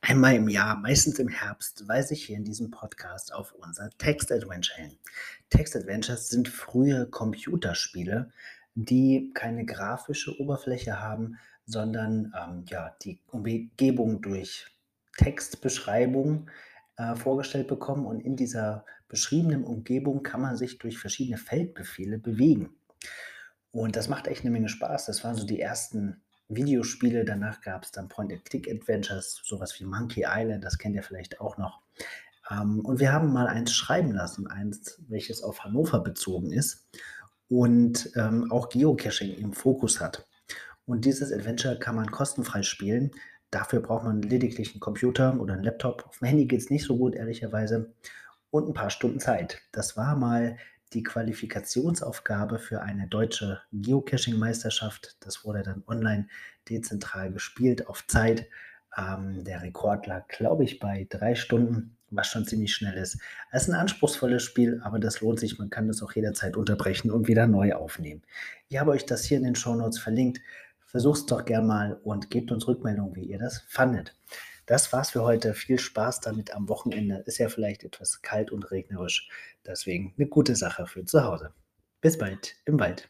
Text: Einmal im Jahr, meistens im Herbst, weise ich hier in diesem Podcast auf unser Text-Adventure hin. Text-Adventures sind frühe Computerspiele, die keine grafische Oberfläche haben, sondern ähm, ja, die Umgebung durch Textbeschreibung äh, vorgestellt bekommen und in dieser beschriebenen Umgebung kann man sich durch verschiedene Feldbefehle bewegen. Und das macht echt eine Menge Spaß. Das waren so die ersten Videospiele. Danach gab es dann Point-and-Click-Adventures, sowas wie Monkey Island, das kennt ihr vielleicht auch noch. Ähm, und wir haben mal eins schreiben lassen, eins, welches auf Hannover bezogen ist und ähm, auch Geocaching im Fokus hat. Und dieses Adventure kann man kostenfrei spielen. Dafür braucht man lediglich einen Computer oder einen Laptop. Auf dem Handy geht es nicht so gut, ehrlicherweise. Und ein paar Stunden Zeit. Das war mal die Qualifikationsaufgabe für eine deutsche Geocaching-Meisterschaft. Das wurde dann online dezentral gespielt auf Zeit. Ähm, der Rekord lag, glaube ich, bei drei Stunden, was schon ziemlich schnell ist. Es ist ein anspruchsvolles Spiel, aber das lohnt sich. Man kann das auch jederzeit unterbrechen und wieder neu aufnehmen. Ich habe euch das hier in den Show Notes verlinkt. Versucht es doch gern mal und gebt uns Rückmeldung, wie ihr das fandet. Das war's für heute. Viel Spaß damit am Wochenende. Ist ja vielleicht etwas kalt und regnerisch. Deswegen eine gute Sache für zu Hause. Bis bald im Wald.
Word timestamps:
Einmal 0.00 0.34
im 0.34 0.48
Jahr, 0.48 0.76
meistens 0.76 1.20
im 1.20 1.28
Herbst, 1.28 1.86
weise 1.86 2.14
ich 2.14 2.24
hier 2.24 2.36
in 2.36 2.44
diesem 2.44 2.72
Podcast 2.72 3.32
auf 3.32 3.52
unser 3.52 3.90
Text-Adventure 3.98 4.76
hin. 4.76 4.98
Text-Adventures 5.50 6.28
sind 6.28 6.48
frühe 6.48 7.06
Computerspiele, 7.06 8.32
die 8.74 9.30
keine 9.34 9.64
grafische 9.64 10.40
Oberfläche 10.40 11.00
haben, 11.00 11.38
sondern 11.66 12.32
ähm, 12.36 12.64
ja, 12.68 12.96
die 13.02 13.20
Umgebung 13.30 14.20
durch 14.20 14.66
Textbeschreibung 15.18 16.50
äh, 16.96 17.14
vorgestellt 17.14 17.68
bekommen 17.68 18.06
und 18.06 18.20
in 18.20 18.34
dieser 18.34 18.84
beschriebenen 19.06 19.62
Umgebung 19.62 20.24
kann 20.24 20.40
man 20.40 20.56
sich 20.56 20.78
durch 20.78 20.98
verschiedene 20.98 21.38
Feldbefehle 21.38 22.18
bewegen. 22.18 22.74
Und 23.70 23.94
das 23.94 24.08
macht 24.08 24.26
echt 24.26 24.40
eine 24.40 24.50
Menge 24.50 24.68
Spaß. 24.68 25.06
Das 25.06 25.22
waren 25.22 25.36
so 25.36 25.46
die 25.46 25.60
ersten 25.60 26.22
Videospiele. 26.48 27.24
Danach 27.24 27.60
gab 27.60 27.84
es 27.84 27.92
dann 27.92 28.08
Point-and-Click-Adventures, 28.08 29.42
sowas 29.44 29.78
wie 29.80 29.84
Monkey 29.84 30.24
Island, 30.26 30.64
das 30.64 30.78
kennt 30.78 30.94
ihr 30.94 31.02
vielleicht 31.02 31.40
auch 31.40 31.58
noch. 31.58 31.80
Ähm, 32.50 32.80
und 32.80 33.00
wir 33.00 33.12
haben 33.12 33.32
mal 33.32 33.48
eins 33.48 33.72
schreiben 33.72 34.12
lassen, 34.12 34.46
eins, 34.46 35.00
welches 35.08 35.42
auf 35.42 35.64
Hannover 35.64 36.00
bezogen 36.00 36.52
ist 36.52 36.88
und 37.48 38.10
ähm, 38.16 38.50
auch 38.50 38.68
Geocaching 38.68 39.36
im 39.36 39.52
Fokus 39.52 40.00
hat. 40.00 40.26
Und 40.84 41.04
dieses 41.04 41.32
Adventure 41.32 41.78
kann 41.78 41.96
man 41.96 42.10
kostenfrei 42.10 42.62
spielen. 42.62 43.10
Dafür 43.50 43.80
braucht 43.80 44.04
man 44.04 44.22
lediglich 44.22 44.72
einen 44.72 44.80
Computer 44.80 45.38
oder 45.40 45.54
einen 45.54 45.64
Laptop. 45.64 46.04
Auf 46.06 46.18
dem 46.18 46.28
Handy 46.28 46.46
geht 46.46 46.60
es 46.60 46.70
nicht 46.70 46.84
so 46.84 46.96
gut, 46.96 47.14
ehrlicherweise. 47.14 47.92
Und 48.50 48.68
ein 48.68 48.74
paar 48.74 48.90
Stunden 48.90 49.18
Zeit. 49.18 49.62
Das 49.72 49.96
war 49.96 50.16
mal 50.16 50.56
die 50.92 51.02
Qualifikationsaufgabe 51.02 52.58
für 52.58 52.82
eine 52.82 53.08
deutsche 53.08 53.60
Geocaching-Meisterschaft. 53.72 55.16
Das 55.20 55.44
wurde 55.44 55.62
dann 55.62 55.82
online 55.86 56.28
dezentral 56.68 57.32
gespielt 57.32 57.88
auf 57.88 58.06
Zeit. 58.06 58.46
Ähm, 58.96 59.44
der 59.44 59.62
Rekord 59.62 60.06
lag, 60.06 60.28
glaube 60.28 60.64
ich, 60.64 60.78
bei 60.78 61.06
drei 61.10 61.34
Stunden, 61.34 61.96
was 62.10 62.28
schon 62.28 62.46
ziemlich 62.46 62.74
schnell 62.74 62.96
ist. 62.96 63.18
Es 63.50 63.62
ist 63.62 63.68
ein 63.68 63.74
anspruchsvolles 63.74 64.42
Spiel, 64.42 64.80
aber 64.84 64.98
das 64.98 65.20
lohnt 65.20 65.40
sich. 65.40 65.58
Man 65.58 65.70
kann 65.70 65.88
das 65.88 66.02
auch 66.02 66.12
jederzeit 66.12 66.56
unterbrechen 66.56 67.10
und 67.10 67.28
wieder 67.28 67.46
neu 67.46 67.74
aufnehmen. 67.74 68.22
Ich 68.68 68.78
habe 68.78 68.92
euch 68.92 69.04
das 69.04 69.24
hier 69.24 69.38
in 69.38 69.44
den 69.44 69.56
Show 69.56 69.74
Notes 69.74 69.98
verlinkt. 69.98 70.40
Versucht 70.86 71.18
es 71.18 71.26
doch 71.26 71.44
gern 71.44 71.66
mal 71.66 72.00
und 72.04 72.30
gebt 72.30 72.52
uns 72.52 72.66
Rückmeldung, 72.68 73.14
wie 73.16 73.24
ihr 73.24 73.38
das 73.38 73.58
fandet. 73.68 74.14
Das 74.66 74.92
war's 74.92 75.10
für 75.10 75.22
heute. 75.22 75.54
Viel 75.54 75.78
Spaß 75.78 76.20
damit 76.20 76.52
am 76.52 76.68
Wochenende. 76.68 77.22
Ist 77.26 77.38
ja 77.38 77.48
vielleicht 77.48 77.84
etwas 77.84 78.20
kalt 78.20 78.50
und 78.50 78.70
regnerisch. 78.72 79.28
Deswegen 79.64 80.12
eine 80.18 80.26
gute 80.26 80.56
Sache 80.56 80.86
für 80.86 81.04
zu 81.04 81.22
Hause. 81.22 81.52
Bis 82.00 82.18
bald 82.18 82.56
im 82.64 82.80
Wald. 82.80 83.08